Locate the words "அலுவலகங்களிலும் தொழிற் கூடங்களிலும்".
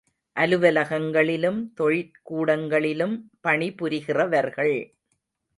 0.35-3.15